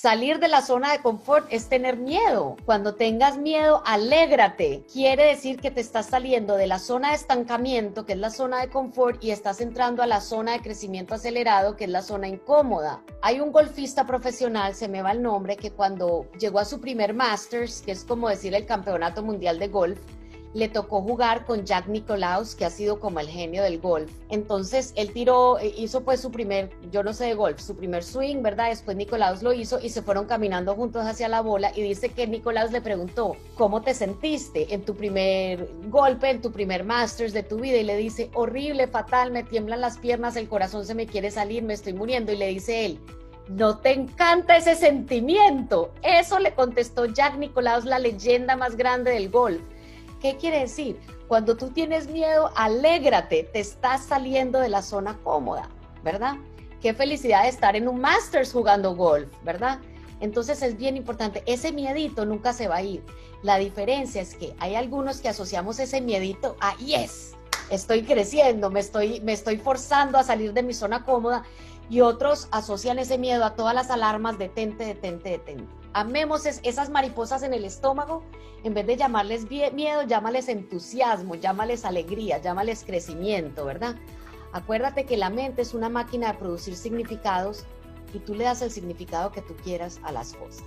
Salir 0.00 0.38
de 0.38 0.46
la 0.46 0.62
zona 0.62 0.92
de 0.92 1.00
confort 1.00 1.48
es 1.50 1.68
tener 1.68 1.96
miedo. 1.96 2.54
Cuando 2.64 2.94
tengas 2.94 3.36
miedo, 3.36 3.82
alégrate. 3.84 4.84
Quiere 4.92 5.24
decir 5.24 5.58
que 5.58 5.72
te 5.72 5.80
estás 5.80 6.06
saliendo 6.06 6.54
de 6.54 6.68
la 6.68 6.78
zona 6.78 7.08
de 7.08 7.16
estancamiento, 7.16 8.06
que 8.06 8.12
es 8.12 8.18
la 8.20 8.30
zona 8.30 8.60
de 8.60 8.68
confort, 8.68 9.24
y 9.24 9.32
estás 9.32 9.60
entrando 9.60 10.00
a 10.00 10.06
la 10.06 10.20
zona 10.20 10.52
de 10.52 10.60
crecimiento 10.60 11.16
acelerado, 11.16 11.74
que 11.74 11.82
es 11.82 11.90
la 11.90 12.02
zona 12.02 12.28
incómoda. 12.28 13.02
Hay 13.22 13.40
un 13.40 13.50
golfista 13.50 14.06
profesional, 14.06 14.76
se 14.76 14.86
me 14.86 15.02
va 15.02 15.10
el 15.10 15.20
nombre, 15.20 15.56
que 15.56 15.72
cuando 15.72 16.30
llegó 16.38 16.60
a 16.60 16.64
su 16.64 16.80
primer 16.80 17.12
Masters, 17.12 17.82
que 17.82 17.90
es 17.90 18.04
como 18.04 18.28
decir 18.28 18.54
el 18.54 18.66
campeonato 18.66 19.24
mundial 19.24 19.58
de 19.58 19.66
golf, 19.66 19.98
le 20.54 20.68
tocó 20.68 21.02
jugar 21.02 21.44
con 21.44 21.64
Jack 21.64 21.88
Nicklaus, 21.88 22.54
que 22.54 22.64
ha 22.64 22.70
sido 22.70 22.98
como 22.98 23.20
el 23.20 23.28
genio 23.28 23.62
del 23.62 23.80
golf. 23.80 24.10
Entonces, 24.30 24.92
él 24.96 25.12
tiró, 25.12 25.58
eh, 25.58 25.74
hizo 25.76 26.02
pues 26.02 26.20
su 26.20 26.30
primer, 26.30 26.70
yo 26.90 27.02
no 27.02 27.12
sé 27.12 27.26
de 27.26 27.34
golf, 27.34 27.60
su 27.60 27.76
primer 27.76 28.02
swing, 28.02 28.42
¿verdad? 28.42 28.70
Después 28.70 28.96
Nicklaus 28.96 29.42
lo 29.42 29.52
hizo 29.52 29.78
y 29.80 29.90
se 29.90 30.02
fueron 30.02 30.26
caminando 30.26 30.74
juntos 30.74 31.04
hacia 31.06 31.28
la 31.28 31.40
bola 31.40 31.72
y 31.74 31.82
dice 31.82 32.08
que 32.08 32.26
Nicklaus 32.26 32.72
le 32.72 32.80
preguntó, 32.80 33.36
¿cómo 33.56 33.82
te 33.82 33.94
sentiste 33.94 34.72
en 34.72 34.84
tu 34.84 34.94
primer 34.94 35.68
golpe, 35.88 36.30
en 36.30 36.40
tu 36.40 36.50
primer 36.50 36.84
Masters 36.84 37.32
de 37.32 37.42
tu 37.42 37.56
vida? 37.56 37.76
Y 37.76 37.84
le 37.84 37.96
dice, 37.96 38.30
horrible, 38.34 38.86
fatal, 38.86 39.30
me 39.30 39.42
tiemblan 39.42 39.80
las 39.80 39.98
piernas, 39.98 40.36
el 40.36 40.48
corazón 40.48 40.84
se 40.84 40.94
me 40.94 41.06
quiere 41.06 41.30
salir, 41.30 41.62
me 41.62 41.74
estoy 41.74 41.92
muriendo. 41.92 42.32
Y 42.32 42.36
le 42.36 42.48
dice 42.48 42.86
él, 42.86 42.98
¿No 43.48 43.78
te 43.78 43.92
encanta 43.94 44.58
ese 44.58 44.74
sentimiento? 44.74 45.90
Eso 46.02 46.38
le 46.38 46.52
contestó 46.52 47.06
Jack 47.06 47.38
Nicklaus, 47.38 47.86
la 47.86 47.98
leyenda 47.98 48.56
más 48.56 48.76
grande 48.76 49.12
del 49.12 49.30
golf. 49.30 49.62
¿Qué 50.20 50.36
quiere 50.36 50.60
decir? 50.60 50.98
Cuando 51.28 51.56
tú 51.56 51.70
tienes 51.70 52.08
miedo, 52.08 52.50
alégrate, 52.56 53.44
te 53.44 53.60
estás 53.60 54.04
saliendo 54.04 54.58
de 54.58 54.68
la 54.68 54.82
zona 54.82 55.18
cómoda, 55.22 55.68
¿verdad? 56.02 56.36
Qué 56.80 56.94
felicidad 56.94 57.46
estar 57.46 57.76
en 57.76 57.88
un 57.88 58.00
Masters 58.00 58.52
jugando 58.52 58.96
golf, 58.96 59.28
¿verdad? 59.44 59.78
Entonces 60.20 60.62
es 60.62 60.76
bien 60.76 60.96
importante, 60.96 61.42
ese 61.46 61.72
miedito 61.72 62.24
nunca 62.24 62.52
se 62.52 62.66
va 62.66 62.76
a 62.76 62.82
ir. 62.82 63.04
La 63.42 63.58
diferencia 63.58 64.20
es 64.20 64.34
que 64.34 64.54
hay 64.58 64.74
algunos 64.74 65.20
que 65.20 65.28
asociamos 65.28 65.78
ese 65.78 66.00
miedito 66.00 66.56
a 66.60 66.76
yes, 66.78 67.36
estoy 67.70 68.02
creciendo, 68.02 68.70
me 68.70 68.80
estoy, 68.80 69.20
me 69.20 69.32
estoy 69.32 69.58
forzando 69.58 70.18
a 70.18 70.24
salir 70.24 70.52
de 70.52 70.62
mi 70.62 70.74
zona 70.74 71.04
cómoda 71.04 71.44
y 71.90 72.00
otros 72.00 72.48
asocian 72.50 72.98
ese 72.98 73.18
miedo 73.18 73.44
a 73.44 73.54
todas 73.54 73.74
las 73.74 73.90
alarmas, 73.90 74.38
detente, 74.38 74.84
detente, 74.84 75.30
detente. 75.30 75.72
Amemos 75.94 76.44
esas 76.46 76.90
mariposas 76.90 77.42
en 77.42 77.54
el 77.54 77.64
estómago, 77.64 78.22
en 78.62 78.74
vez 78.74 78.86
de 78.86 78.96
llamarles 78.96 79.46
miedo, 79.72 80.02
llámales 80.02 80.48
entusiasmo, 80.48 81.34
llámales 81.34 81.84
alegría, 81.84 82.38
llámales 82.38 82.84
crecimiento, 82.84 83.64
¿verdad? 83.64 83.96
Acuérdate 84.52 85.06
que 85.06 85.16
la 85.16 85.30
mente 85.30 85.62
es 85.62 85.74
una 85.74 85.88
máquina 85.88 86.32
de 86.32 86.38
producir 86.38 86.76
significados 86.76 87.64
y 88.12 88.18
tú 88.18 88.34
le 88.34 88.44
das 88.44 88.62
el 88.62 88.70
significado 88.70 89.32
que 89.32 89.42
tú 89.42 89.54
quieras 89.62 90.00
a 90.02 90.12
las 90.12 90.34
cosas. 90.34 90.64